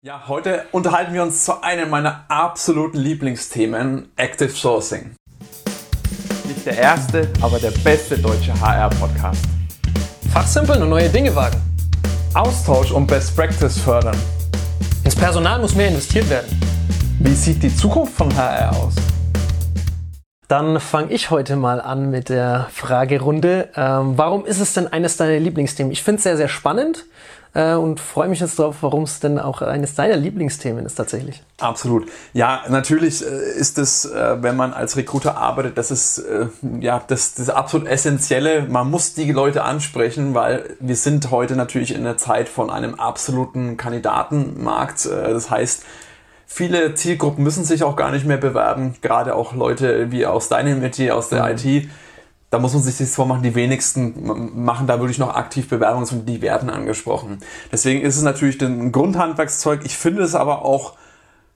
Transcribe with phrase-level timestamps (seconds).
[0.00, 5.16] Ja, heute unterhalten wir uns zu einem meiner absoluten Lieblingsthemen, Active Sourcing.
[6.46, 9.44] Nicht der erste, aber der beste deutsche HR-Podcast.
[10.32, 11.60] Fachsimpeln und neue Dinge wagen.
[12.32, 14.16] Austausch und Best Practice fördern.
[15.02, 16.60] Ins Personal muss mehr investiert werden.
[17.18, 18.94] Wie sieht die Zukunft von HR aus?
[20.46, 23.70] Dann fange ich heute mal an mit der Fragerunde.
[23.74, 25.90] Ähm, warum ist es denn eines deiner Lieblingsthemen?
[25.90, 27.04] Ich finde es sehr, sehr spannend
[27.58, 31.42] äh, und freue mich jetzt darauf, warum es denn auch eines deiner Lieblingsthemen ist tatsächlich.
[31.58, 32.08] Absolut.
[32.32, 36.46] Ja, natürlich äh, ist es, äh, wenn man als Recruiter arbeitet, das ist äh,
[36.80, 38.62] ja das, das absolut Essentielle.
[38.68, 42.94] Man muss die Leute ansprechen, weil wir sind heute natürlich in der Zeit von einem
[42.94, 45.06] absoluten Kandidatenmarkt.
[45.06, 45.82] Das heißt,
[46.46, 50.80] viele Zielgruppen müssen sich auch gar nicht mehr bewerben, gerade auch Leute wie aus deinem
[50.80, 51.56] Metier, aus der mhm.
[51.56, 51.88] IT
[52.50, 56.26] da muss man sich das vormachen, die wenigsten machen da wirklich noch aktiv Bewerbungen und
[56.26, 57.38] die werden angesprochen.
[57.70, 59.82] Deswegen ist es natürlich ein Grundhandwerkszeug.
[59.84, 60.94] Ich finde es aber auch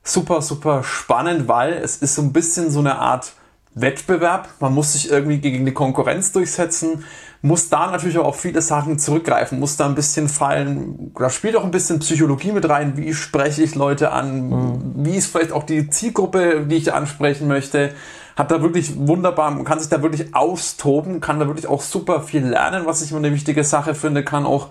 [0.05, 3.33] super, super spannend, weil es ist so ein bisschen so eine Art
[3.75, 4.49] Wettbewerb.
[4.61, 7.05] Man muss sich irgendwie gegen die Konkurrenz durchsetzen,
[7.41, 11.13] muss da natürlich auch auf viele Sachen zurückgreifen, muss da ein bisschen fallen.
[11.19, 12.97] Da spielt auch ein bisschen Psychologie mit rein.
[12.97, 14.51] Wie spreche ich Leute an?
[14.51, 15.07] Mhm.
[15.07, 17.95] Wie ist vielleicht auch die Zielgruppe, die ich ansprechen möchte?
[18.37, 22.45] Hat da wirklich wunderbar, kann sich da wirklich austoben, kann da wirklich auch super viel
[22.45, 24.69] lernen, was ich immer eine wichtige Sache finde, kann auch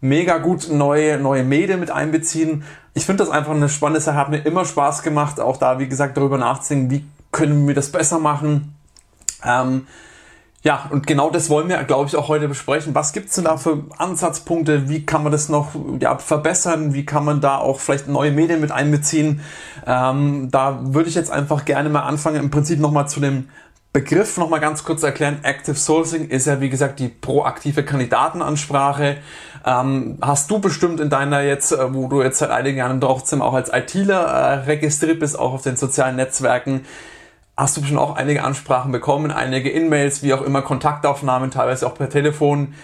[0.00, 2.64] mega gut neue, neue Medien mit einbeziehen.
[2.94, 5.88] Ich finde das einfach eine spannende Sache, hat mir immer Spaß gemacht, auch da, wie
[5.88, 8.74] gesagt, darüber nachzudenken, wie können wir das besser machen.
[9.44, 9.86] Ähm,
[10.62, 12.94] ja, und genau das wollen wir, glaube ich, auch heute besprechen.
[12.94, 14.88] Was gibt's denn da für Ansatzpunkte?
[14.88, 15.68] Wie kann man das noch
[16.00, 16.94] ja, verbessern?
[16.94, 19.40] Wie kann man da auch vielleicht neue Medien mit einbeziehen?
[19.86, 23.48] Ähm, da würde ich jetzt einfach gerne mal anfangen, im Prinzip nochmal zu dem
[23.92, 25.38] Begriff nochmal ganz kurz erklären.
[25.44, 29.18] Active Sourcing ist ja, wie gesagt, die proaktive Kandidatenansprache.
[29.64, 33.42] Ähm, hast du bestimmt in deiner jetzt, äh, wo du jetzt seit einigen Jahren trotzdem
[33.42, 36.84] auch als ITler äh, registriert bist, auch auf den sozialen Netzwerken,
[37.58, 41.94] hast du schon auch einige Ansprachen bekommen, einige In-Mails, wie auch immer, Kontaktaufnahmen, teilweise auch
[41.94, 42.74] per Telefon.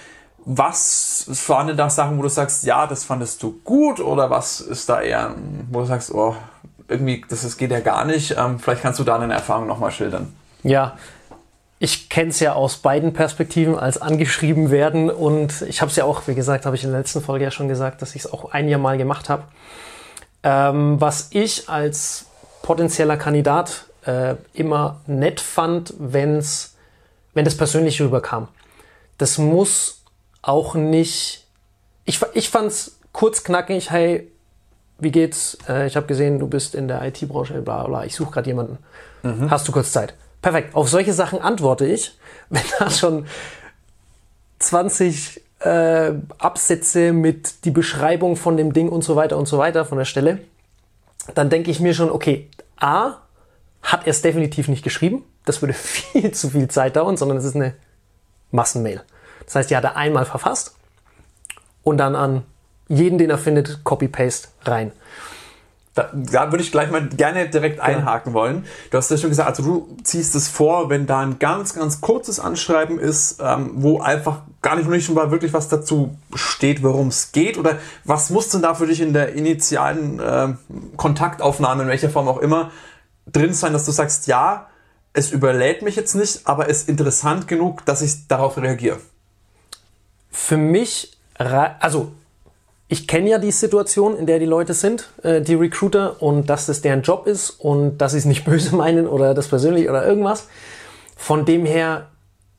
[0.44, 4.60] Was waren denn da Sachen, wo du sagst, ja, das fandest du gut oder was
[4.60, 5.36] ist da eher,
[5.70, 6.34] wo du sagst, oh,
[6.88, 8.34] irgendwie, das, das geht ja gar nicht.
[8.36, 10.34] Ähm, vielleicht kannst du da deine Erfahrung nochmal schildern.
[10.64, 10.98] Ja,
[11.78, 16.04] ich kenne es ja aus beiden Perspektiven als angeschrieben werden und ich habe es ja
[16.04, 18.32] auch, wie gesagt, habe ich in der letzten Folge ja schon gesagt, dass ich es
[18.32, 19.44] auch ein Jahr mal gemacht habe.
[20.42, 22.26] Ähm, was ich als
[22.62, 26.74] potenzieller Kandidat äh, immer nett fand, wenn's,
[27.32, 28.48] wenn das persönlich rüberkam.
[29.18, 30.02] Das muss
[30.42, 31.46] auch nicht.
[32.04, 34.30] Ich, ich fand's kurz knackig, hey,
[34.98, 35.58] wie geht's?
[35.68, 38.78] Äh, ich habe gesehen, du bist in der IT-Branche, bla bla, ich suche gerade jemanden.
[39.22, 39.50] Mhm.
[39.50, 40.14] Hast du kurz Zeit?
[40.42, 40.74] Perfekt.
[40.74, 42.18] Auf solche Sachen antworte ich,
[42.50, 43.26] wenn da schon
[44.58, 49.84] 20 äh, Absätze mit die Beschreibung von dem Ding und so weiter und so weiter
[49.84, 50.40] von der Stelle,
[51.34, 53.14] dann denke ich mir schon, okay, A,
[53.84, 55.22] hat er es definitiv nicht geschrieben.
[55.44, 57.74] Das würde viel zu viel Zeit dauern, sondern es ist eine
[58.50, 59.02] Massenmail.
[59.44, 60.74] Das heißt, die hat er einmal verfasst
[61.82, 62.42] und dann an
[62.88, 64.92] jeden, den er findet, Copy-Paste rein.
[65.94, 68.34] Da, da würde ich gleich mal gerne direkt einhaken ja.
[68.34, 68.64] wollen.
[68.90, 72.00] Du hast ja schon gesagt, also du ziehst es vor, wenn da ein ganz, ganz
[72.00, 77.08] kurzes Anschreiben ist, ähm, wo einfach gar nicht, nicht mal wirklich was dazu steht, worum
[77.08, 80.54] es geht oder was muss denn da für dich in der initialen äh,
[80.96, 82.72] Kontaktaufnahme, in welcher Form auch immer,
[83.26, 84.68] drin sein, dass du sagst, ja,
[85.12, 88.98] es überlädt mich jetzt nicht, aber es ist interessant genug, dass ich darauf reagiere?
[90.30, 92.12] Für mich, also
[92.88, 96.66] ich kenne ja die Situation, in der die Leute sind, äh, die Recruiter, und dass
[96.66, 100.06] das deren Job ist und dass sie es nicht böse meinen oder das persönlich oder
[100.06, 100.48] irgendwas.
[101.16, 102.08] Von dem her,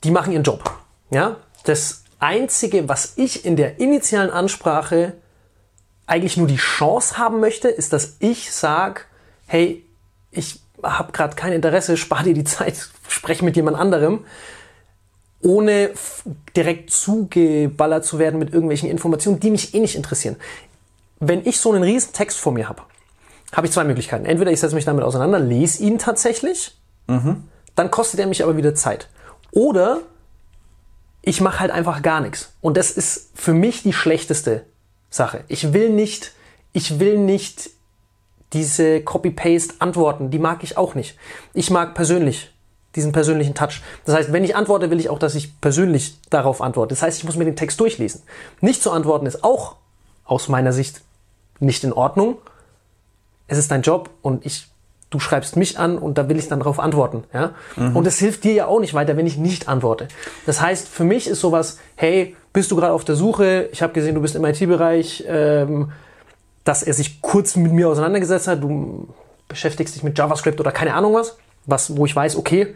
[0.03, 0.71] die machen ihren Job.
[1.11, 5.13] Ja, das einzige, was ich in der initialen Ansprache
[6.07, 9.01] eigentlich nur die Chance haben möchte, ist, dass ich sage,
[9.47, 9.84] hey,
[10.35, 14.25] ich habe gerade kein Interesse, spar dir die Zeit, spreche mit jemand anderem,
[15.41, 15.91] ohne
[16.55, 20.35] direkt zugeballert zu werden mit irgendwelchen Informationen, die mich eh nicht interessieren.
[21.19, 22.81] Wenn ich so einen riesen Text vor mir habe,
[23.51, 24.25] habe ich zwei Möglichkeiten.
[24.25, 26.75] Entweder ich setze mich damit auseinander, lese ihn tatsächlich,
[27.07, 27.43] mhm.
[27.75, 29.07] dann kostet er mich aber wieder Zeit.
[29.51, 30.01] Oder
[31.21, 32.53] ich mache halt einfach gar nichts.
[32.61, 34.65] Und das ist für mich die schlechteste
[35.09, 35.43] Sache.
[35.47, 36.33] Ich will nicht,
[36.73, 37.69] ich will nicht
[38.55, 41.17] diese Copy-Paste-Antworten, die mag ich auch nicht.
[41.53, 42.51] Ich mag persönlich
[42.95, 43.81] diesen persönlichen Touch.
[44.05, 46.95] Das heißt, wenn ich antworte, will ich auch, dass ich persönlich darauf antworte.
[46.95, 48.23] Das heißt, ich muss mir den Text durchlesen.
[48.61, 49.75] Nicht zu antworten ist auch
[50.23, 51.01] aus meiner Sicht
[51.59, 52.37] nicht in Ordnung.
[53.47, 54.69] Es ist dein Job und ich,
[55.09, 57.25] du schreibst mich an und da will ich dann darauf antworten.
[57.33, 57.51] Ja?
[57.75, 57.97] Mhm.
[57.97, 60.07] Und es hilft dir ja auch nicht weiter, wenn ich nicht antworte.
[60.45, 63.67] Das heißt, für mich ist sowas, hey, bist du gerade auf der Suche?
[63.73, 65.25] Ich habe gesehen, du bist im IT-Bereich.
[65.27, 65.91] Ähm,
[66.65, 68.61] dass er sich kurz mit mir auseinandergesetzt hat.
[68.61, 69.07] Du
[69.47, 72.75] beschäftigst dich mit JavaScript oder keine Ahnung was, was wo ich weiß, okay,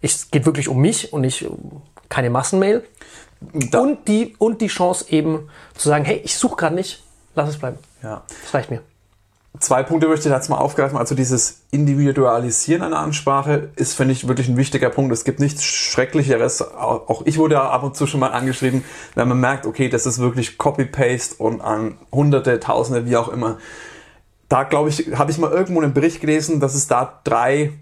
[0.00, 2.84] es geht wirklich um mich und nicht um keine Massenmail.
[3.70, 7.02] Da- Und die, und die Chance eben zu sagen, hey, ich suche gerade nicht,
[7.34, 7.78] lass es bleiben.
[8.02, 8.22] Ja.
[8.44, 8.82] Das reicht mir.
[9.60, 10.96] Zwei Punkte möchte ich jetzt mal aufgreifen.
[10.96, 15.12] Also dieses Individualisieren einer Ansprache ist, finde ich, wirklich ein wichtiger Punkt.
[15.12, 16.62] Es gibt nichts Schrecklicheres.
[16.62, 18.82] Auch ich wurde ja ab und zu schon mal angeschrieben,
[19.14, 23.58] wenn man merkt, okay, das ist wirklich Copy-Paste und an Hunderte, Tausende, wie auch immer.
[24.48, 27.72] Da, glaube ich, habe ich mal irgendwo einen Bericht gelesen, dass es da drei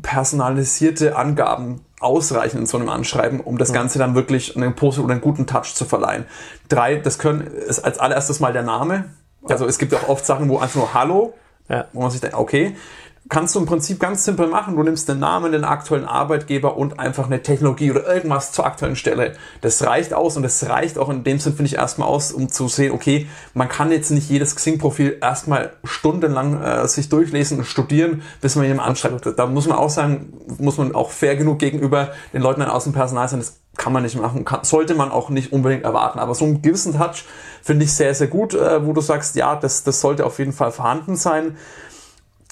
[0.00, 5.12] personalisierte Angaben ausreichen in so einem Anschreiben, um das Ganze dann wirklich einen positiven oder
[5.12, 6.24] einen guten Touch zu verleihen.
[6.68, 9.04] Drei, das können, ist als allererstes mal der Name.
[9.48, 11.34] Also es gibt auch oft Sachen, wo einfach nur Hallo,
[11.68, 11.86] Ja.
[11.92, 12.76] wo man sich denkt, okay,
[13.32, 14.76] kannst du im Prinzip ganz simpel machen.
[14.76, 18.94] Du nimmst den Namen, den aktuellen Arbeitgeber und einfach eine Technologie oder irgendwas zur aktuellen
[18.94, 19.32] Stelle.
[19.62, 22.50] Das reicht aus und das reicht auch in dem Sinn, finde ich, erstmal aus, um
[22.50, 27.64] zu sehen, okay, man kann jetzt nicht jedes Xing-Profil erstmal stundenlang äh, sich durchlesen und
[27.64, 29.26] studieren, bis man jemanden anschreibt.
[29.38, 32.92] Da muss man auch sagen, muss man auch fair genug gegenüber den Leuten aus dem
[32.92, 33.38] Personal sein.
[33.38, 36.18] Das kann man nicht machen, kann, sollte man auch nicht unbedingt erwarten.
[36.18, 37.24] Aber so einen gewissen Touch
[37.62, 40.52] finde ich sehr, sehr gut, äh, wo du sagst, ja, das, das sollte auf jeden
[40.52, 41.56] Fall vorhanden sein.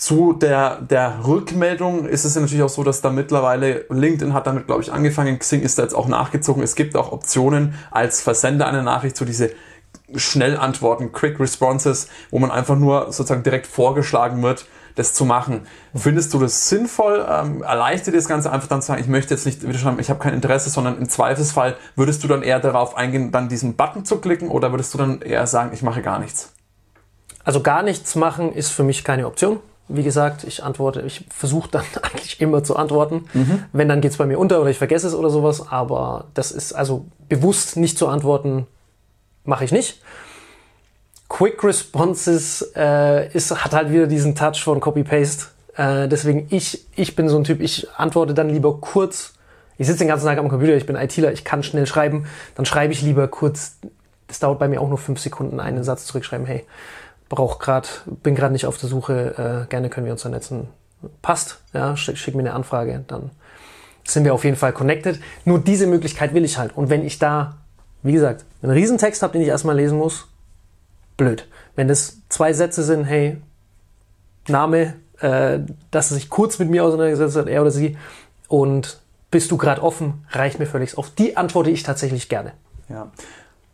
[0.01, 4.47] Zu der, der Rückmeldung ist es ja natürlich auch so, dass da mittlerweile, LinkedIn hat
[4.47, 6.63] damit, glaube ich, angefangen, Xing ist da jetzt auch nachgezogen.
[6.63, 9.51] Es gibt auch Optionen als Versender einer Nachricht, so diese
[10.17, 14.65] Schnellantworten, Quick Responses, wo man einfach nur sozusagen direkt vorgeschlagen wird,
[14.95, 15.67] das zu machen.
[15.95, 17.27] Findest du das sinnvoll?
[17.31, 20.01] Ähm, erleichtert dir das Ganze einfach dann zu sagen, ich möchte jetzt nicht wieder schreiben,
[20.01, 23.77] ich habe kein Interesse, sondern im Zweifelsfall würdest du dann eher darauf eingehen, dann diesen
[23.77, 26.55] Button zu klicken oder würdest du dann eher sagen, ich mache gar nichts?
[27.45, 29.61] Also gar nichts machen ist für mich keine Option.
[29.93, 33.25] Wie gesagt, ich antworte, ich versuche dann eigentlich immer zu antworten.
[33.73, 35.71] Wenn, dann geht's bei mir unter oder ich vergesse es oder sowas.
[35.71, 38.67] Aber das ist also bewusst nicht zu antworten,
[39.45, 40.01] mache ich nicht.
[41.29, 45.47] Quick Responses äh, ist, hat halt wieder diesen Touch von Copy-Paste.
[45.77, 49.35] Äh, deswegen, ich, ich bin so ein Typ, ich antworte dann lieber kurz.
[49.79, 52.27] Ich sitze den ganzen Tag am Computer, ich bin ITler, ich kann schnell schreiben.
[52.57, 53.79] Dann schreibe ich lieber kurz.
[54.27, 56.47] Das dauert bei mir auch nur fünf Sekunden, einen Satz zurückschreiben.
[56.47, 56.65] Hey,
[57.31, 60.69] brauch grad, bin gerade nicht auf der Suche, äh, gerne können wir uns vernetzen.
[61.23, 63.31] Passt, ja, schick, schick mir eine Anfrage, dann
[64.05, 65.19] sind wir auf jeden Fall connected.
[65.47, 66.77] Nur diese Möglichkeit will ich halt.
[66.77, 67.57] Und wenn ich da,
[68.03, 70.27] wie gesagt, einen Riesentext habe, den ich erstmal lesen muss,
[71.17, 71.49] blöd.
[71.77, 73.39] Wenn das zwei Sätze sind, hey,
[74.49, 75.61] Name, äh,
[75.91, 77.97] dass er sich kurz mit mir auseinandergesetzt hat, er oder sie,
[78.49, 79.01] und
[79.31, 80.99] bist du gerade offen, reicht mir völlig.
[80.99, 82.53] Auf die antworte ich tatsächlich gerne.
[82.89, 83.13] Ja.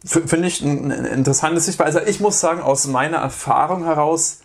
[0.07, 2.03] Finde ich ein- eine interessante Sichtweise.
[2.07, 4.41] Ich muss sagen, aus meiner Erfahrung heraus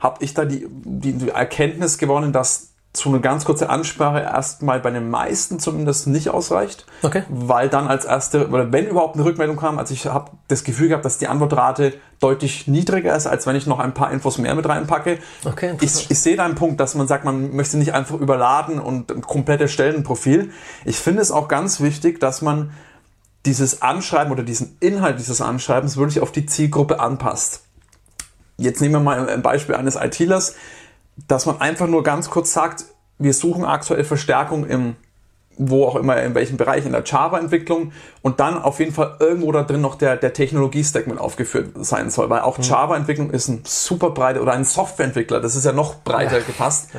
[0.00, 2.66] habe ich da die, die, die Erkenntnis gewonnen, dass
[2.96, 6.86] so eine ganz kurze Ansprache erstmal bei den meisten zumindest nicht ausreicht.
[7.02, 7.22] Okay.
[7.28, 10.88] Weil dann als erste, oder wenn überhaupt eine Rückmeldung kam, also ich habe das Gefühl
[10.88, 14.54] gehabt, dass die Antwortrate deutlich niedriger ist, als wenn ich noch ein paar Infos mehr
[14.54, 15.18] mit reinpacke.
[15.44, 18.80] Okay, ich, ich sehe da einen Punkt, dass man sagt, man möchte nicht einfach überladen
[18.80, 20.50] und ein komplettes Stellenprofil.
[20.84, 22.70] Ich finde es auch ganz wichtig, dass man
[23.46, 27.62] dieses Anschreiben oder diesen Inhalt dieses Anschreibens wirklich auf die Zielgruppe anpasst.
[28.56, 30.54] Jetzt nehmen wir mal ein Beispiel eines ITlers,
[31.28, 32.84] dass man einfach nur ganz kurz sagt,
[33.18, 34.96] wir suchen aktuell Verstärkung im
[35.58, 37.92] wo auch immer, in welchem Bereich, in der Java-Entwicklung
[38.22, 42.10] und dann auf jeden Fall irgendwo da drin noch der, der Technologie-Stack mit aufgeführt sein
[42.10, 45.96] soll, weil auch Java-Entwicklung ist ein super breiter oder ein Softwareentwickler, das ist ja noch
[46.02, 46.90] breiter gefasst.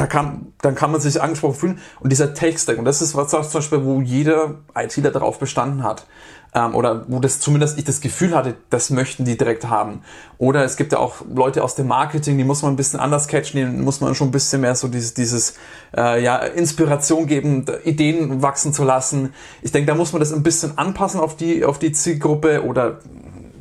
[0.00, 1.78] Da kann, dann kann man sich angesprochen fühlen.
[2.00, 6.06] Und dieser Tech-Stack, und das ist was zum Beispiel, wo jeder ITler darauf bestanden hat.
[6.54, 10.00] Ähm, oder wo das zumindest ich das Gefühl hatte, das möchten die direkt haben.
[10.38, 13.28] Oder es gibt ja auch Leute aus dem Marketing, die muss man ein bisschen anders
[13.28, 15.56] catchen, denen muss man schon ein bisschen mehr so dieses, dieses
[15.94, 19.34] äh, ja, Inspiration geben, Ideen wachsen zu lassen.
[19.60, 23.00] Ich denke, da muss man das ein bisschen anpassen auf die, auf die Zielgruppe oder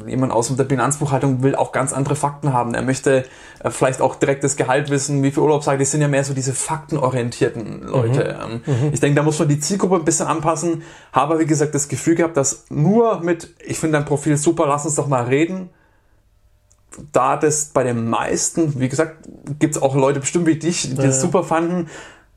[0.07, 2.73] jemand aus der Bilanzbuchhaltung will auch ganz andere Fakten haben.
[2.73, 3.25] Er möchte
[3.63, 5.79] äh, vielleicht auch direkt das Gehalt wissen, wie viel Urlaubstage.
[5.79, 8.37] Das sind ja mehr so diese faktenorientierten Leute.
[8.67, 10.83] Ähm, Ich denke, da muss man die Zielgruppe ein bisschen anpassen.
[11.11, 14.85] Habe, wie gesagt, das Gefühl gehabt, dass nur mit, ich finde dein Profil super, lass
[14.85, 15.69] uns doch mal reden.
[17.11, 19.27] Da das bei den meisten, wie gesagt,
[19.59, 21.87] gibt es auch Leute bestimmt wie dich, die das super fanden.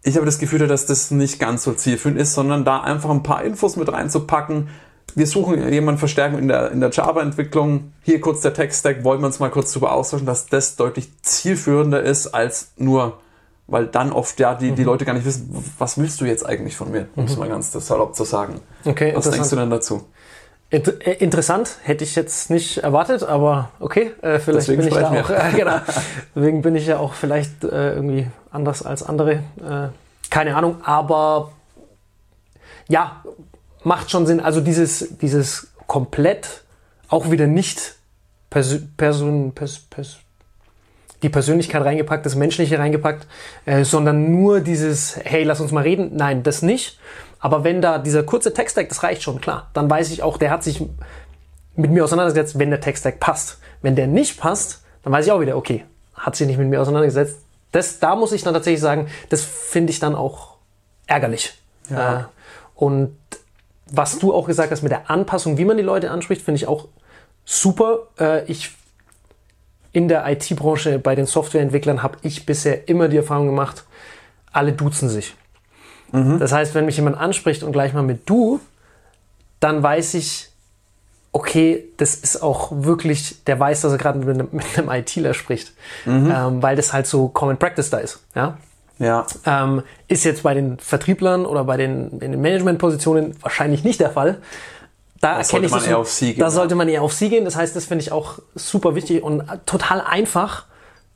[0.04, 3.22] Ich habe das Gefühl, dass das nicht ganz so zielführend ist, sondern da einfach ein
[3.22, 4.68] paar Infos mit reinzupacken.
[5.14, 7.92] Wir suchen jemanden Verstärkung in der, in der Java-Entwicklung.
[8.02, 12.02] Hier kurz der Tech-Stack, wollen wir uns mal kurz drüber austauschen, dass das deutlich zielführender
[12.02, 13.18] ist als nur,
[13.66, 16.76] weil dann oft ja die, die Leute gar nicht wissen, was willst du jetzt eigentlich
[16.76, 18.60] von mir, um es mal ganz salopp zu sagen.
[18.84, 20.06] Okay, Was denkst du denn dazu?
[20.72, 25.10] Äh, interessant, hätte ich jetzt nicht erwartet, aber okay, äh, vielleicht Deswegen bin ich da
[25.10, 25.80] auch, äh, genau.
[26.34, 29.32] Deswegen bin ich ja auch vielleicht äh, irgendwie anders als andere.
[29.32, 29.88] Äh,
[30.30, 31.52] keine Ahnung, aber
[32.88, 33.22] ja,
[33.84, 34.40] macht schon Sinn.
[34.40, 36.62] Also dieses, dieses komplett
[37.08, 37.96] auch wieder nicht
[38.50, 40.18] Persön, Person, Pers, Pers,
[41.22, 43.26] die Persönlichkeit reingepackt, das Menschliche reingepackt,
[43.64, 46.12] äh, sondern nur dieses, hey, lass uns mal reden.
[46.14, 46.98] Nein, das nicht.
[47.38, 49.70] Aber wenn da dieser kurze Text-Tag, das reicht schon, klar.
[49.72, 50.84] Dann weiß ich auch, der hat sich
[51.74, 53.58] mit mir auseinandergesetzt, wenn der Text-Tag passt.
[53.80, 55.84] Wenn der nicht passt, dann weiß ich auch wieder, okay,
[56.14, 57.38] hat sich nicht mit mir auseinandergesetzt.
[57.72, 60.56] Das, da muss ich dann tatsächlich sagen, das finde ich dann auch
[61.06, 61.54] ärgerlich.
[61.90, 62.20] Ja.
[62.20, 62.24] Äh,
[62.74, 63.16] und
[63.94, 66.66] was du auch gesagt hast mit der Anpassung, wie man die Leute anspricht, finde ich
[66.66, 66.88] auch
[67.44, 68.08] super.
[68.18, 68.70] Äh, ich
[69.92, 73.84] in der IT-Branche bei den Softwareentwicklern habe ich bisher immer die Erfahrung gemacht,
[74.50, 75.34] alle duzen sich.
[76.38, 78.60] Das heißt, wenn mich jemand anspricht und gleich mal mit du,
[79.60, 80.48] dann weiß ich,
[81.32, 85.72] okay, das ist auch wirklich, der weiß, dass er gerade mit, einem- einem ITler spricht,
[86.06, 88.20] ähm, weil das halt so Common Practice da ist.
[88.34, 88.58] Ja?
[89.02, 89.26] Ja.
[89.44, 94.10] Ähm, ist jetzt bei den Vertrieblern oder bei den, in den Managementpositionen wahrscheinlich nicht der
[94.10, 94.38] Fall.
[95.20, 96.50] Da erkenne sollte ich man das eher auf sie gehen, Da ja.
[96.50, 97.44] sollte man eher auf sie gehen.
[97.44, 100.66] Das heißt, das finde ich auch super wichtig und total einfach,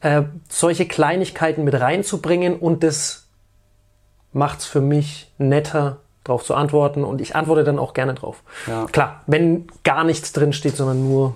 [0.00, 3.28] äh, solche Kleinigkeiten mit reinzubringen und das
[4.33, 8.43] macht es für mich netter, darauf zu antworten und ich antworte dann auch gerne drauf.
[8.66, 8.87] Ja.
[8.87, 11.35] Klar, wenn gar nichts drin steht, sondern nur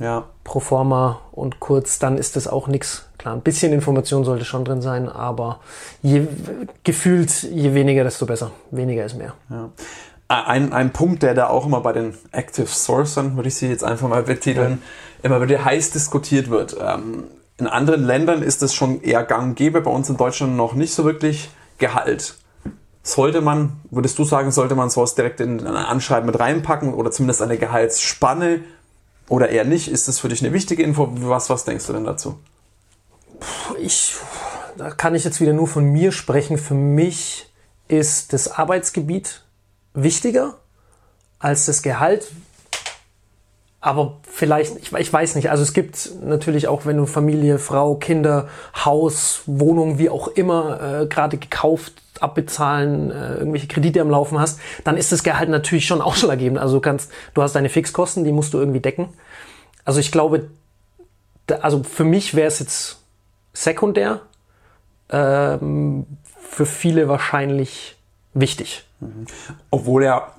[0.00, 0.24] Ja.
[0.44, 3.06] pro forma und kurz, dann ist das auch nichts.
[3.18, 5.60] Klar, ein bisschen Information sollte schon drin sein, aber
[6.02, 6.26] je,
[6.84, 8.50] gefühlt, je weniger, desto besser.
[8.70, 9.34] Weniger ist mehr.
[10.28, 13.84] Ein, ein Punkt, der da auch immer bei den Active Sourcern, würde ich sie jetzt
[13.84, 14.80] einfach mal betiteln,
[15.22, 16.76] immer wieder heiß diskutiert wird.
[16.80, 17.24] Ähm,
[17.58, 20.72] in anderen Ländern ist es schon eher gang und gäbe, bei uns in Deutschland noch
[20.72, 22.36] nicht so wirklich Gehalt.
[23.02, 27.10] Sollte man, würdest du sagen, sollte man sowas direkt in ein Anschreiben mit reinpacken oder
[27.10, 28.60] zumindest eine Gehaltsspanne
[29.30, 29.88] oder eher nicht?
[29.88, 31.08] Ist das für dich eine wichtige Info?
[31.10, 32.38] Was, was denkst du denn dazu?
[33.78, 34.16] Ich,
[34.76, 36.58] da kann ich jetzt wieder nur von mir sprechen.
[36.58, 37.50] Für mich
[37.88, 39.44] ist das Arbeitsgebiet
[39.94, 40.58] wichtiger
[41.38, 42.26] als das Gehalt.
[43.80, 47.94] Aber vielleicht, ich, ich weiß nicht, also es gibt natürlich auch, wenn du Familie, Frau,
[47.94, 48.48] Kinder,
[48.84, 54.60] Haus, Wohnung, wie auch immer, äh, gerade gekauft, abbezahlen, äh, irgendwelche Kredite am Laufen hast,
[54.84, 56.58] dann ist das Gehalt natürlich schon ausschlaggebend.
[56.58, 59.08] Also du kannst, du hast deine Fixkosten, die musst du irgendwie decken.
[59.86, 60.50] Also ich glaube,
[61.46, 63.02] da, also für mich wäre es jetzt
[63.54, 64.20] sekundär,
[65.08, 66.06] ähm,
[66.38, 67.96] für viele wahrscheinlich
[68.34, 68.84] wichtig.
[69.70, 70.34] Obwohl ja,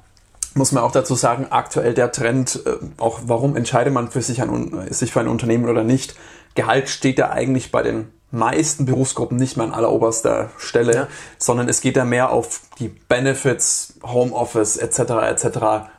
[0.54, 4.42] muss man auch dazu sagen, aktuell der Trend, äh, auch warum entscheidet man für sich,
[4.42, 6.16] ein, Un- sich für ein Unternehmen oder nicht,
[6.56, 11.08] Gehalt steht ja eigentlich bei den meisten Berufsgruppen nicht mehr an alleroberster Stelle, Ja.
[11.38, 15.00] sondern es geht ja mehr auf die Benefits, Homeoffice etc.
[15.30, 15.58] etc.,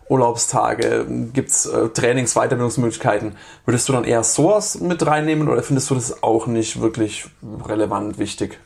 [0.09, 3.37] Urlaubstage, gibt's äh, Trainings, Weiterbildungsmöglichkeiten.
[3.65, 7.25] Würdest du dann eher sowas mit reinnehmen oder findest du das auch nicht wirklich
[7.67, 8.59] relevant wichtig?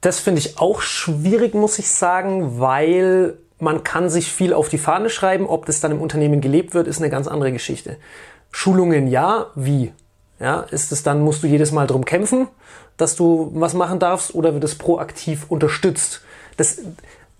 [0.00, 4.78] Das finde ich auch schwierig, muss ich sagen, weil man kann sich viel auf die
[4.78, 5.46] Fahne schreiben.
[5.46, 7.96] Ob das dann im Unternehmen gelebt wird, ist eine ganz andere Geschichte.
[8.50, 9.92] Schulungen ja, wie?
[10.40, 12.48] Ja, ist es dann, musst du jedes Mal drum kämpfen,
[12.96, 16.22] dass du was machen darfst oder wird es proaktiv unterstützt?
[16.56, 16.80] Das,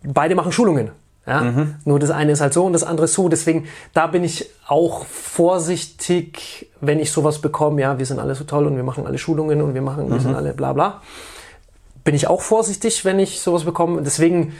[0.04, 0.92] beide machen Schulungen.
[1.26, 1.66] Ja?
[1.84, 3.28] Nur das eine ist halt so und das andere ist so.
[3.28, 7.80] Deswegen, da bin ich auch vorsichtig, wenn ich sowas bekomme.
[7.80, 10.20] Ja, wir sind alle so toll und wir machen alle Schulungen und wir machen, wir
[10.20, 11.02] sind alle bla bla
[12.04, 14.02] bin ich auch vorsichtig, wenn ich sowas bekomme.
[14.02, 14.54] Deswegen,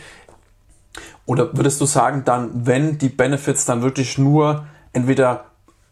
[1.26, 5.44] Oder würdest du sagen, dann, wenn die Benefits dann wirklich nur entweder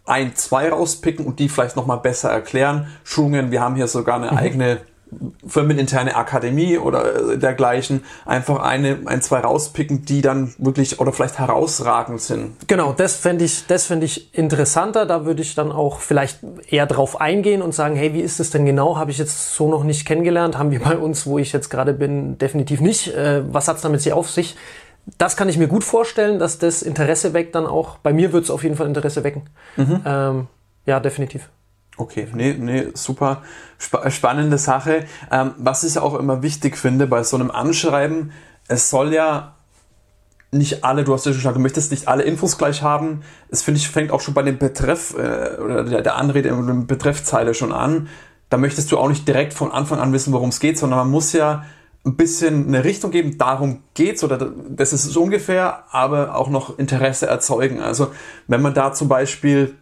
[0.07, 4.37] ein, zwei rauspicken und die vielleicht nochmal besser erklären, Schulungen, wir haben hier sogar eine
[4.37, 4.81] eigene
[5.47, 11.39] firmeninterne Akademie oder äh, dergleichen, einfach eine, ein, zwei rauspicken, die dann wirklich oder vielleicht
[11.39, 12.69] herausragend sind.
[12.69, 15.07] genau, das fände ich, das fände ich interessanter.
[15.07, 18.51] Da würde ich dann auch vielleicht eher drauf eingehen und sagen, hey, wie ist es
[18.51, 18.97] denn genau?
[18.97, 20.57] Habe ich jetzt so noch nicht kennengelernt?
[20.57, 23.09] Haben wir bei uns, wo ich jetzt gerade bin, definitiv nicht.
[23.15, 24.57] Äh, was hat es damit sich auf sich?
[25.19, 27.99] Das kann ich mir gut vorstellen, dass das Interesse weckt dann auch.
[27.99, 29.43] Bei mir wird es auf jeden Fall Interesse wecken.
[30.05, 30.47] Ähm,
[30.87, 31.51] ja, definitiv.
[31.97, 33.43] Okay, nee, nee, super
[33.79, 35.05] spa spannende Sache.
[35.31, 38.33] Ähm, was ich auch immer wichtig finde bei so einem Anschreiben,
[38.69, 39.55] es soll ja
[40.53, 43.23] nicht alle, du hast ja schon gesagt, du möchtest nicht alle Infos gleich haben.
[43.51, 46.67] Es finde ich, fängt auch schon bei dem Betreff äh, oder der, der Anrede in
[46.67, 48.09] der Betreffzeile schon an.
[48.49, 51.11] Da möchtest du auch nicht direkt von Anfang an wissen, worum es geht, sondern man
[51.11, 51.65] muss ja
[52.05, 56.79] ein bisschen eine Richtung geben, darum geht's oder das ist es ungefähr, aber auch noch
[56.79, 57.81] Interesse erzeugen.
[57.81, 58.11] Also
[58.47, 59.77] wenn man da zum Beispiel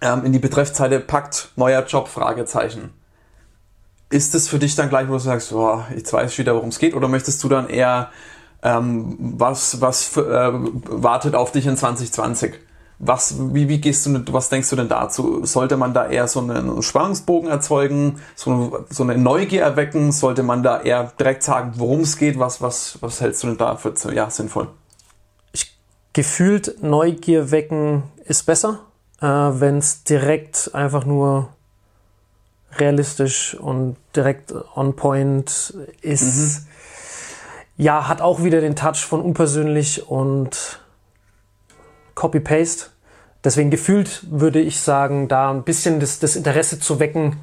[0.00, 2.90] ähm, in die Betreffzeile packt, neuer Job, Fragezeichen.
[4.08, 6.68] Ist es für dich dann gleich, wo du sagst, oh, jetzt weiß ich wieder, worum
[6.68, 8.10] es geht, oder möchtest du dann eher,
[8.62, 10.20] ähm, was, was äh,
[10.52, 12.54] wartet auf dich in 2020?
[12.98, 15.44] Was, wie, wie gehst du, was denkst du denn dazu?
[15.44, 20.12] Sollte man da eher so einen Spannungsbogen erzeugen, so eine, so eine Neugier erwecken?
[20.12, 22.38] Sollte man da eher direkt sagen, worum es geht?
[22.38, 24.68] Was, was, was hältst du denn da für ja, sinnvoll?
[26.16, 28.80] gefühlt Neugier wecken ist besser.
[29.20, 31.50] Äh, Wenn es direkt einfach nur
[32.78, 36.66] realistisch und direkt on point ist,
[37.76, 40.80] ja, hat auch wieder den Touch von unpersönlich und
[42.16, 42.86] Copy-Paste.
[43.44, 47.36] Deswegen gefühlt würde ich sagen, da ein bisschen das, das Interesse zu wecken,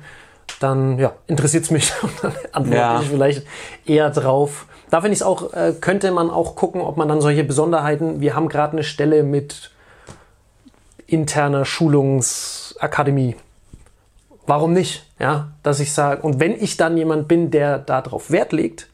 [0.60, 3.02] dann ja, interessiert es mich und dann antworte Ja.
[3.02, 3.48] ich vielleicht
[3.86, 4.66] eher drauf.
[4.90, 8.20] Da finde ich es auch, äh, könnte man auch gucken, ob man dann solche Besonderheiten,
[8.20, 9.72] wir haben gerade eine Stelle mit
[11.08, 13.36] interner Schulungsakademie.
[14.46, 15.06] Warum nicht?
[15.20, 18.90] Ja, dass ich sage, und wenn ich dann jemand bin, der darauf Wert legt,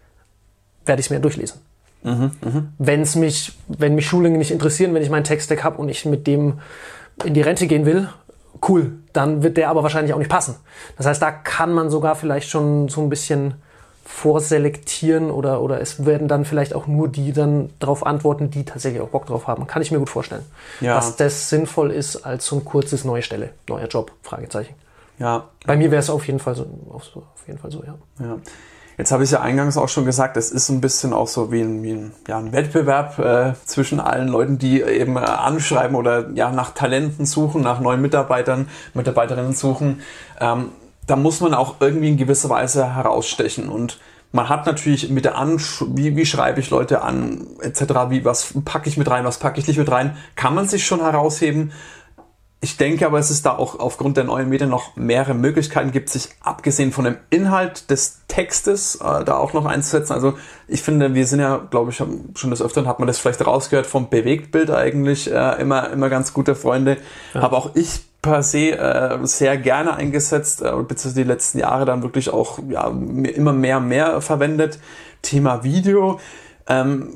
[0.86, 1.60] werde ich es mir durchlesen.
[2.02, 6.06] Wenn es mich, wenn mich Schulungen nicht interessieren, wenn ich meinen Text-Deck habe und ich
[6.06, 6.60] mit dem
[7.26, 8.08] in die Rente gehen will,
[8.68, 10.56] cool, dann wird der aber wahrscheinlich auch nicht passen.
[10.98, 13.56] Das heißt, da kann man sogar vielleicht schon so ein bisschen
[14.06, 19.02] vorselektieren oder, oder es werden dann vielleicht auch nur die dann darauf antworten, die tatsächlich
[19.02, 19.68] auch Bock drauf haben.
[19.68, 20.44] Kann ich mir gut vorstellen.
[20.82, 20.96] Ja.
[20.96, 24.74] Dass das sinnvoll ist als so ein kurzes neue Stelle, neuer Job, Fragezeichen.
[25.20, 27.04] Ja, Bei mir wäre es auf jeden Fall so- auf
[27.48, 27.96] jeden Fall so, ja.
[28.20, 28.38] Ja.
[29.00, 31.62] Jetzt habe ich ja eingangs auch schon gesagt, es ist ein bisschen auch so wie
[31.62, 36.30] ein, wie ein, ja, ein Wettbewerb äh, zwischen allen Leuten, die eben äh, anschreiben oder
[36.32, 40.02] ja nach Talenten suchen, nach neuen Mitarbeitern, Mitarbeiterinnen suchen.
[40.42, 40.72] Ähm,
[41.08, 44.02] da muss man auch irgendwie in gewisser Weise herausstechen und
[44.34, 48.54] man hat natürlich mit der Ansch wie, wie schreibe ich Leute an, etc., wie, was
[48.66, 51.72] packe ich mit rein, was packe ich nicht mit rein, kann man sich schon herausheben.
[52.62, 56.10] Ich denke aber, es ist da auch aufgrund der neuen Medien noch mehrere Möglichkeiten gibt,
[56.10, 60.12] sich abgesehen von dem Inhalt des Textes äh, da auch noch einzusetzen.
[60.12, 60.34] Also
[60.68, 63.88] ich finde, wir sind ja, glaube ich, schon des Öfteren hat man das vielleicht rausgehört
[63.88, 66.98] vom Bewegtbild eigentlich äh, immer immer ganz gute Freunde.
[67.34, 72.04] Habe auch ich per se äh, sehr gerne eingesetzt, äh, beziehungsweise die letzten Jahre dann
[72.04, 74.80] wirklich auch ja, immer mehr und mehr verwendet.
[75.22, 76.20] Thema Video.
[76.68, 77.10] Ähm,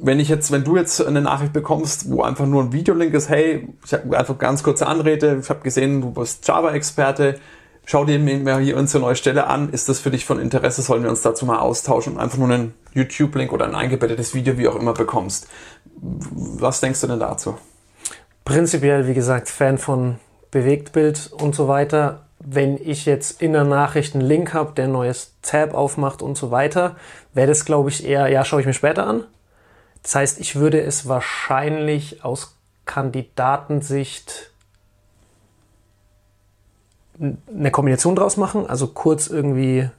[0.00, 3.28] wenn ich jetzt, wenn du jetzt eine Nachricht bekommst, wo einfach nur ein Videolink ist,
[3.28, 7.38] hey, ich habe einfach ganz kurze Anrede, ich habe gesehen, du bist Java-Experte,
[7.84, 11.02] schau dir mal hier unsere neue Stelle an, ist das für dich von Interesse, sollen
[11.02, 14.68] wir uns dazu mal austauschen und einfach nur einen YouTube-Link oder ein eingebettetes Video, wie
[14.68, 15.48] auch immer, bekommst.
[16.00, 17.56] Was denkst du denn dazu?
[18.44, 20.16] Prinzipiell, wie gesagt, Fan von
[20.50, 22.26] Bewegtbild und so weiter.
[22.40, 26.36] Wenn ich jetzt in der Nachricht einen Link habe, der ein neues Tab aufmacht und
[26.36, 26.96] so weiter,
[27.34, 29.24] wäre das, glaube ich, eher, ja, schaue ich mir später an.
[30.08, 34.52] Das heißt, ich würde es wahrscheinlich aus Kandidatensicht
[37.20, 38.66] eine Kombination draus machen.
[38.66, 39.90] Also kurz irgendwie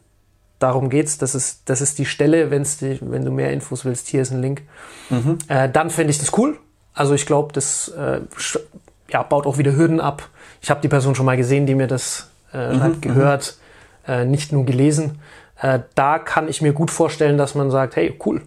[0.58, 4.08] darum geht's, das ist, das ist die Stelle, wenn's die, wenn du mehr Infos willst,
[4.08, 4.64] hier ist ein Link.
[5.48, 6.58] Äh, dann fände ich das cool.
[6.96, 8.22] Also ich glaube, das äh,
[9.10, 10.28] ja, baut auch wieder Hürden ab.
[10.60, 13.60] Ich habe die Person schon mal gesehen, die mir das äh, schreibt, gehört,
[14.08, 15.20] äh, nicht nur gelesen.
[15.62, 18.42] Äh, da kann ich mir gut vorstellen, dass man sagt, hey, cool,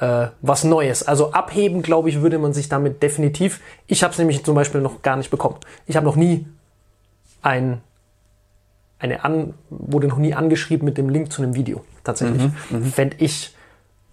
[0.00, 1.02] äh, was Neues.
[1.02, 3.60] Also abheben, glaube ich, würde man sich damit definitiv.
[3.86, 5.56] Ich habe es nämlich zum Beispiel noch gar nicht bekommen.
[5.86, 6.46] Ich habe noch nie
[7.42, 7.80] ein
[8.98, 11.84] eine an, wurde noch nie angeschrieben mit dem Link zu einem Video.
[12.02, 12.50] Tatsächlich.
[12.92, 13.54] Fände ich,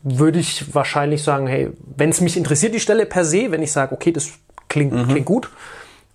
[0.04, 3.72] würde ich wahrscheinlich sagen, hey, wenn es mich interessiert, die Stelle per se, wenn ich
[3.72, 4.30] sage, okay, das
[4.70, 5.50] klingt, klingt gut,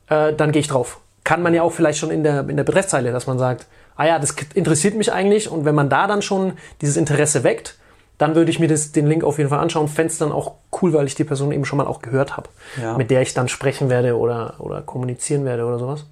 [0.08, 1.00] äh, dann gehe ich drauf.
[1.24, 4.06] Kann man ja auch vielleicht schon in der, in der Betreffzeile, dass man sagt, ah
[4.06, 7.76] ja, das interessiert mich eigentlich und wenn man da dann schon dieses Interesse weckt,
[8.20, 9.88] dann würde ich mir das, den Link auf jeden Fall anschauen.
[9.88, 12.50] Fände es dann auch cool, weil ich die Person eben schon mal auch gehört habe,
[12.80, 12.94] Ja.
[12.98, 16.04] mit der ich dann sprechen werde oder, oder kommunizieren werde oder sowas.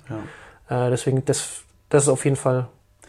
[0.71, 1.49] Äh, deswegen, das,
[1.91, 2.67] das ist auf jeden Fall,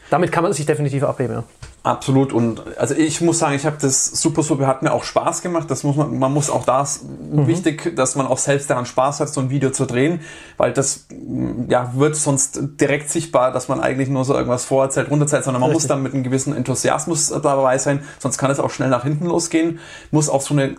[0.09, 1.43] damit kann man sich definitiv abheben, ja.
[1.81, 5.41] Absolut und also ich muss sagen, ich habe das super super hat mir auch Spaß
[5.41, 5.71] gemacht.
[5.71, 9.29] Das muss man man muss auch das wichtig, dass man auch selbst daran Spaß hat,
[9.29, 10.19] so ein Video zu drehen,
[10.57, 15.09] weil das mm, ja wird sonst direkt sichtbar, dass man eigentlich nur so irgendwas vorerzählt,
[15.09, 15.89] runterzählt, sondern man muss Richtig.
[15.89, 19.79] dann mit einem gewissen Enthusiasmus dabei sein, sonst kann es auch schnell nach hinten losgehen.
[20.11, 20.75] Muss auch so eine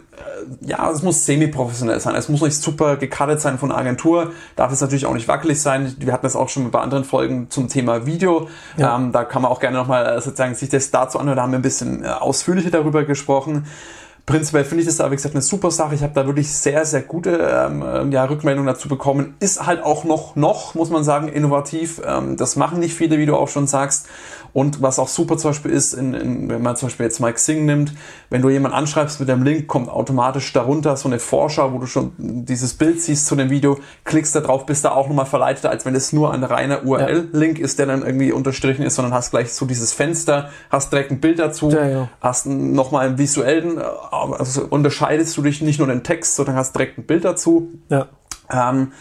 [0.61, 2.15] ja, es muss semi-professionell sein.
[2.15, 4.33] Es muss nicht super gecuttet sein von einer Agentur.
[4.57, 5.95] Darf es natürlich auch nicht wackelig sein.
[5.99, 8.49] Wir hatten das auch schon bei anderen Folgen zum Thema Video.
[8.77, 8.97] Ja.
[8.97, 11.37] Ähm, da kann man auch gerne nochmal äh, sozusagen sich das dazu anhören.
[11.37, 13.67] Da haben wir ein bisschen äh, ausführlicher darüber gesprochen.
[14.27, 15.95] Prinzipiell finde ich das da, wie gesagt, eine super Sache.
[15.95, 19.35] Ich habe da wirklich sehr, sehr gute ähm, ähm, ja, Rückmeldungen dazu bekommen.
[19.41, 22.01] Ist halt auch noch, noch, muss man sagen, innovativ.
[22.05, 24.07] Ähm, das machen nicht viele, wie du auch schon sagst.
[24.53, 27.39] Und was auch super zum Beispiel ist, in, in, wenn man zum Beispiel jetzt Mike
[27.39, 27.93] Sing nimmt,
[28.31, 31.87] wenn du jemanden anschreibst mit dem Link, kommt automatisch darunter so eine Vorschau, wo du
[31.87, 35.67] schon dieses Bild siehst zu dem Video, klickst da drauf, bist da auch nochmal verleitet,
[35.67, 39.31] als wenn es nur ein reiner URL-Link ist, der dann irgendwie unterstrichen ist, sondern hast
[39.31, 42.09] gleich so dieses Fenster, hast direkt ein Bild dazu, Ja, ja.
[42.21, 43.83] hast nochmal einen visuellen, äh,
[44.21, 47.71] also unterscheidest du dich nicht nur den Text, sondern hast direkt ein Bild dazu.
[47.89, 48.09] Ja.
[48.51, 48.93] Ähm,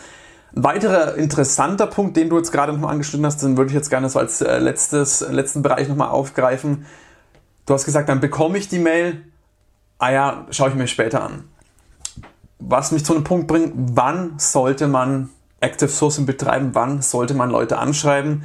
[0.56, 3.76] ein weiterer interessanter Punkt, den du jetzt gerade noch mal angeschnitten hast, den würde ich
[3.76, 6.86] jetzt gerne so als äh, letztes, äh, letzten Bereich nochmal aufgreifen.
[7.66, 9.22] Du hast gesagt, dann bekomme ich die Mail,
[10.00, 11.44] ah ja, schaue ich mir später an.
[12.58, 15.30] Was mich zu einem Punkt bringt, wann sollte man
[15.60, 18.44] Active Sourcing betreiben, wann sollte man Leute anschreiben.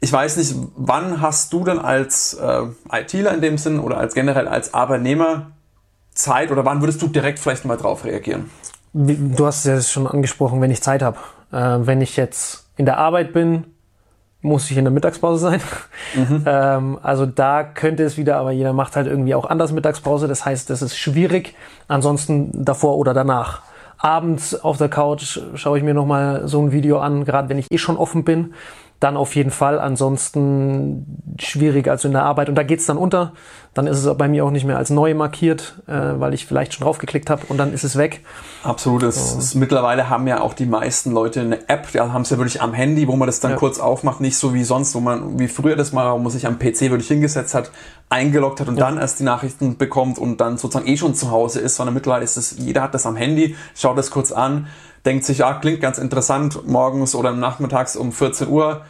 [0.00, 2.62] Ich weiß nicht, wann hast du dann als äh,
[2.92, 5.52] ITler in dem Sinn oder als generell als Arbeitnehmer
[6.18, 8.50] Zeit oder wann würdest du direkt vielleicht mal drauf reagieren?
[8.92, 11.18] Du hast es ja schon angesprochen, wenn ich Zeit habe.
[11.52, 13.64] Äh, wenn ich jetzt in der Arbeit bin,
[14.40, 15.60] muss ich in der Mittagspause sein.
[16.14, 16.42] Mhm.
[16.46, 20.28] ähm, also da könnte es wieder, aber jeder macht halt irgendwie auch anders Mittagspause.
[20.28, 21.54] Das heißt, das ist schwierig.
[21.86, 23.62] Ansonsten davor oder danach.
[23.98, 27.66] Abends auf der Couch schaue ich mir nochmal so ein Video an, gerade wenn ich
[27.72, 28.54] eh schon offen bin
[29.00, 29.78] dann auf jeden Fall.
[29.78, 32.48] Ansonsten schwierig als in der Arbeit.
[32.48, 33.32] Und da geht's dann unter.
[33.74, 36.74] Dann ist es bei mir auch nicht mehr als neu markiert, äh, weil ich vielleicht
[36.74, 38.24] schon draufgeklickt habe und dann ist es weg.
[38.64, 39.04] Absolut.
[39.04, 39.38] Es so.
[39.38, 42.60] ist, mittlerweile haben ja auch die meisten Leute eine App, da haben es ja wirklich
[42.60, 43.56] am Handy, wo man das dann ja.
[43.56, 46.46] kurz aufmacht, nicht so wie sonst, wo man, wie früher das mal, wo man sich
[46.46, 47.70] am PC wirklich hingesetzt hat,
[48.08, 48.86] eingeloggt hat und ja.
[48.86, 52.24] dann erst die Nachrichten bekommt und dann sozusagen eh schon zu Hause ist, sondern mittlerweile
[52.24, 54.66] ist es, jeder hat das am Handy, schaut das kurz an
[55.08, 58.82] denkt sich, ja, klingt ganz interessant, morgens oder nachmittags um 14 Uhr.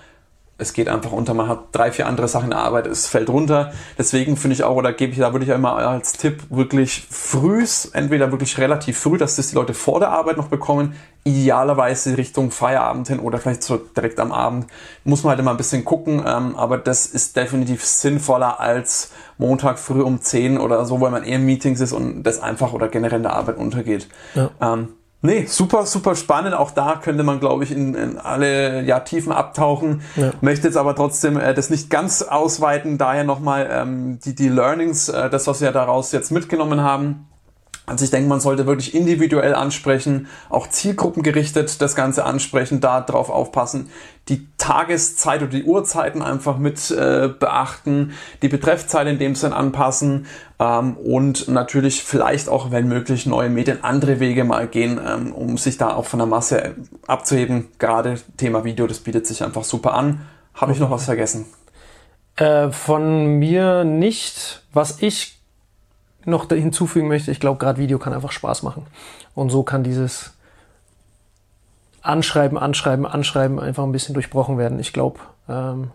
[0.61, 3.31] Es geht einfach unter, man hat drei, vier andere Sachen in der Arbeit, es fällt
[3.31, 3.71] runter.
[3.97, 7.85] Deswegen finde ich auch, oder gebe ich, da würde ich immer als Tipp wirklich frühs,
[7.85, 12.51] entweder wirklich relativ früh, dass das die Leute vor der Arbeit noch bekommen, idealerweise Richtung
[12.51, 14.67] Feierabend hin oder vielleicht so direkt am Abend.
[15.05, 19.79] Muss man halt immer ein bisschen gucken, ähm, aber das ist definitiv sinnvoller als Montag
[19.79, 22.89] früh um 10 oder so, weil man eher in Meetings ist und das einfach oder
[22.89, 24.09] generell in der Arbeit untergeht.
[24.35, 24.51] Ja.
[24.61, 24.89] Ähm,
[25.21, 26.55] Nee, super, super spannend.
[26.55, 30.03] Auch da könnte man, glaube ich, in, in alle ja, Tiefen abtauchen.
[30.15, 30.31] Ja.
[30.41, 32.99] Möchte jetzt aber trotzdem äh, das nicht ganz ausweiten.
[32.99, 37.28] Daher nochmal ähm, die, die Learnings, äh, das, was wir daraus jetzt mitgenommen haben.
[37.89, 43.31] Also ich denke, man sollte wirklich individuell ansprechen, auch zielgruppengerichtet das Ganze ansprechen, da drauf
[43.31, 43.89] aufpassen,
[44.29, 50.27] die Tageszeit oder die Uhrzeiten einfach mit äh, beachten, die Betreffzeile in dem Sinn anpassen
[50.59, 55.57] ähm, und natürlich vielleicht auch, wenn möglich, neue Medien, andere Wege mal gehen, ähm, um
[55.57, 56.75] sich da auch von der Masse
[57.07, 57.69] abzuheben.
[57.79, 60.27] Gerade Thema Video, das bietet sich einfach super an.
[60.55, 61.47] Habe ich noch was vergessen?
[62.37, 64.63] Äh, von mir nicht.
[64.73, 65.38] Was ich
[66.25, 68.87] noch hinzufügen möchte, ich glaube, gerade Video kann einfach Spaß machen.
[69.35, 70.33] Und so kann dieses
[72.03, 74.79] Anschreiben, Anschreiben, Anschreiben einfach ein bisschen durchbrochen werden.
[74.79, 75.91] Ich glaube, ähm,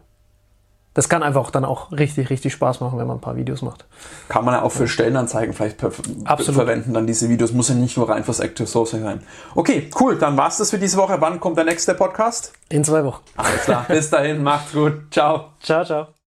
[0.94, 3.86] das kann einfach dann auch richtig, richtig Spaß machen, wenn man ein paar Videos macht.
[4.30, 6.56] Kann man ja auch für Stellenanzeigen vielleicht Absolut.
[6.56, 7.52] verwenden, dann diese Videos.
[7.52, 9.24] Muss ja nicht nur rein fürs Active Sourcing sein.
[9.56, 10.18] Okay, cool.
[10.20, 11.20] Dann war's das für diese Woche.
[11.20, 12.54] Wann kommt der nächste Podcast?
[12.70, 13.22] In zwei Wochen.
[13.36, 13.86] Alles klar.
[13.88, 14.44] Bis dahin.
[14.44, 15.12] Macht's gut.
[15.12, 15.54] Ciao.
[15.60, 16.23] Ciao, ciao.